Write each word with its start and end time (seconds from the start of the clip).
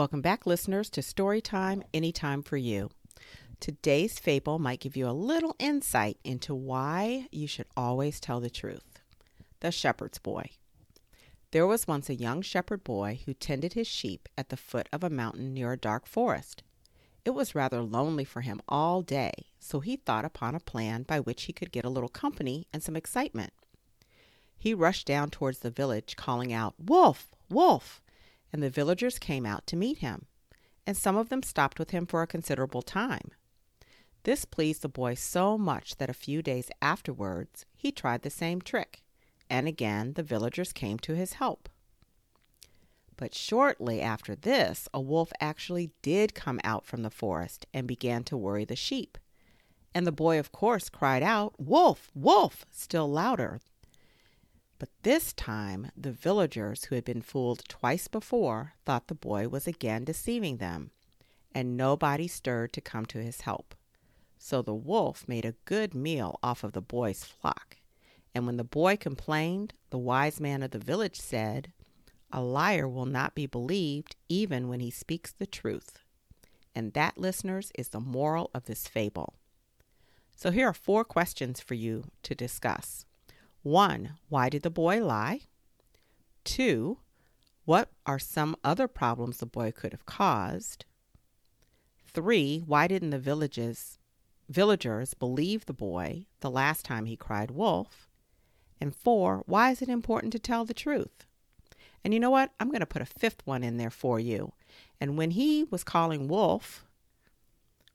Welcome 0.00 0.22
back, 0.22 0.46
listeners, 0.46 0.88
to 0.92 1.02
Storytime 1.02 1.82
Anytime 1.92 2.42
for 2.42 2.56
You. 2.56 2.88
Today's 3.60 4.18
fable 4.18 4.58
might 4.58 4.80
give 4.80 4.96
you 4.96 5.06
a 5.06 5.12
little 5.12 5.54
insight 5.58 6.16
into 6.24 6.54
why 6.54 7.28
you 7.30 7.46
should 7.46 7.66
always 7.76 8.18
tell 8.18 8.40
the 8.40 8.48
truth. 8.48 9.02
The 9.60 9.70
Shepherd's 9.70 10.16
Boy. 10.16 10.52
There 11.50 11.66
was 11.66 11.86
once 11.86 12.08
a 12.08 12.14
young 12.14 12.40
shepherd 12.40 12.82
boy 12.82 13.20
who 13.26 13.34
tended 13.34 13.74
his 13.74 13.86
sheep 13.86 14.26
at 14.38 14.48
the 14.48 14.56
foot 14.56 14.88
of 14.90 15.04
a 15.04 15.10
mountain 15.10 15.52
near 15.52 15.72
a 15.72 15.76
dark 15.76 16.06
forest. 16.06 16.62
It 17.26 17.32
was 17.32 17.54
rather 17.54 17.82
lonely 17.82 18.24
for 18.24 18.40
him 18.40 18.62
all 18.70 19.02
day, 19.02 19.48
so 19.58 19.80
he 19.80 19.96
thought 19.96 20.24
upon 20.24 20.54
a 20.54 20.60
plan 20.60 21.02
by 21.02 21.20
which 21.20 21.42
he 21.42 21.52
could 21.52 21.72
get 21.72 21.84
a 21.84 21.90
little 21.90 22.08
company 22.08 22.66
and 22.72 22.82
some 22.82 22.96
excitement. 22.96 23.52
He 24.58 24.72
rushed 24.72 25.06
down 25.06 25.28
towards 25.28 25.58
the 25.58 25.70
village, 25.70 26.16
calling 26.16 26.54
out, 26.54 26.72
Wolf! 26.78 27.34
Wolf! 27.50 28.00
And 28.52 28.62
the 28.62 28.70
villagers 28.70 29.18
came 29.18 29.46
out 29.46 29.66
to 29.66 29.76
meet 29.76 29.98
him, 29.98 30.26
and 30.86 30.96
some 30.96 31.16
of 31.16 31.28
them 31.28 31.42
stopped 31.42 31.78
with 31.78 31.90
him 31.90 32.06
for 32.06 32.22
a 32.22 32.26
considerable 32.26 32.82
time. 32.82 33.30
This 34.24 34.44
pleased 34.44 34.82
the 34.82 34.88
boy 34.88 35.14
so 35.14 35.56
much 35.56 35.96
that 35.96 36.10
a 36.10 36.14
few 36.14 36.42
days 36.42 36.70
afterwards 36.82 37.64
he 37.76 37.90
tried 37.90 38.22
the 38.22 38.30
same 38.30 38.60
trick, 38.60 39.02
and 39.48 39.66
again 39.66 40.12
the 40.14 40.22
villagers 40.22 40.72
came 40.72 40.98
to 41.00 41.14
his 41.14 41.34
help. 41.34 41.68
But 43.16 43.34
shortly 43.34 44.00
after 44.00 44.34
this, 44.34 44.88
a 44.94 45.00
wolf 45.00 45.30
actually 45.40 45.90
did 46.02 46.34
come 46.34 46.60
out 46.64 46.86
from 46.86 47.02
the 47.02 47.10
forest 47.10 47.66
and 47.72 47.86
began 47.86 48.24
to 48.24 48.36
worry 48.36 48.64
the 48.64 48.76
sheep. 48.76 49.18
And 49.94 50.06
the 50.06 50.12
boy, 50.12 50.38
of 50.38 50.52
course, 50.52 50.88
cried 50.88 51.22
out, 51.22 51.54
Wolf! 51.58 52.10
Wolf! 52.14 52.64
still 52.70 53.10
louder 53.10 53.60
but 54.80 54.88
this 55.02 55.34
time 55.34 55.92
the 55.94 56.10
villagers 56.10 56.84
who 56.84 56.94
had 56.94 57.04
been 57.04 57.20
fooled 57.20 57.68
twice 57.68 58.08
before 58.08 58.72
thought 58.86 59.08
the 59.08 59.14
boy 59.14 59.46
was 59.46 59.66
again 59.66 60.04
deceiving 60.04 60.56
them, 60.56 60.90
and 61.54 61.76
nobody 61.76 62.26
stirred 62.26 62.72
to 62.72 62.80
come 62.80 63.04
to 63.04 63.22
his 63.22 63.42
help. 63.42 63.74
So 64.38 64.62
the 64.62 64.74
wolf 64.74 65.28
made 65.28 65.44
a 65.44 65.54
good 65.66 65.94
meal 65.94 66.38
off 66.42 66.64
of 66.64 66.72
the 66.72 66.80
boy's 66.80 67.24
flock. 67.24 67.76
And 68.34 68.46
when 68.46 68.56
the 68.56 68.64
boy 68.64 68.96
complained, 68.96 69.74
the 69.90 69.98
wise 69.98 70.40
man 70.40 70.62
of 70.62 70.70
the 70.70 70.78
village 70.78 71.20
said, 71.20 71.72
A 72.32 72.40
liar 72.40 72.88
will 72.88 73.04
not 73.04 73.34
be 73.34 73.44
believed 73.44 74.16
even 74.30 74.66
when 74.66 74.80
he 74.80 74.90
speaks 74.90 75.30
the 75.30 75.46
truth. 75.46 75.98
And 76.74 76.94
that, 76.94 77.18
listeners, 77.18 77.70
is 77.74 77.90
the 77.90 78.00
moral 78.00 78.50
of 78.54 78.64
this 78.64 78.88
fable. 78.88 79.34
So 80.34 80.50
here 80.50 80.68
are 80.68 80.72
four 80.72 81.04
questions 81.04 81.60
for 81.60 81.74
you 81.74 82.04
to 82.22 82.34
discuss. 82.34 83.04
One, 83.62 84.14
why 84.28 84.48
did 84.48 84.62
the 84.62 84.70
boy 84.70 85.04
lie? 85.04 85.42
Two, 86.44 86.98
what 87.64 87.90
are 88.06 88.18
some 88.18 88.56
other 88.64 88.88
problems 88.88 89.36
the 89.38 89.46
boy 89.46 89.70
could 89.70 89.92
have 89.92 90.06
caused? 90.06 90.86
Three, 92.06 92.60
why 92.66 92.88
didn't 92.88 93.10
the 93.10 93.18
villages, 93.18 93.98
villagers 94.48 95.14
believe 95.14 95.66
the 95.66 95.72
boy 95.72 96.26
the 96.40 96.50
last 96.50 96.84
time 96.84 97.04
he 97.04 97.16
cried 97.16 97.50
wolf? 97.50 98.08
And 98.80 98.96
four, 98.96 99.42
why 99.46 99.70
is 99.70 99.82
it 99.82 99.88
important 99.88 100.32
to 100.32 100.38
tell 100.38 100.64
the 100.64 100.74
truth? 100.74 101.26
And 102.02 102.14
you 102.14 102.20
know 102.20 102.30
what? 102.30 102.52
I'm 102.58 102.68
going 102.68 102.80
to 102.80 102.86
put 102.86 103.02
a 103.02 103.06
fifth 103.06 103.42
one 103.46 103.62
in 103.62 103.76
there 103.76 103.90
for 103.90 104.18
you. 104.18 104.52
And 105.00 105.18
when 105.18 105.32
he 105.32 105.64
was 105.70 105.84
calling 105.84 106.28
wolf, 106.28 106.86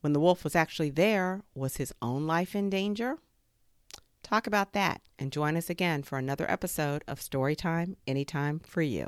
when 0.00 0.12
the 0.12 0.20
wolf 0.20 0.42
was 0.42 0.56
actually 0.56 0.90
there, 0.90 1.42
was 1.54 1.76
his 1.76 1.94
own 2.02 2.26
life 2.26 2.56
in 2.56 2.68
danger? 2.68 3.18
Talk 4.32 4.46
about 4.46 4.72
that 4.72 5.02
and 5.18 5.30
join 5.30 5.58
us 5.58 5.68
again 5.68 6.02
for 6.02 6.16
another 6.16 6.50
episode 6.50 7.04
of 7.06 7.20
Storytime 7.20 7.96
Anytime 8.06 8.60
for 8.60 8.80
You. 8.80 9.06